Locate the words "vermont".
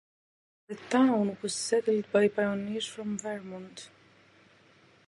3.19-3.91